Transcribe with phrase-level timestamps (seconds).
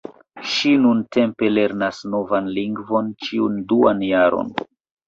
[0.53, 4.57] Ŝi nuntempe lernas novan lingvon ĉiun duan jaron.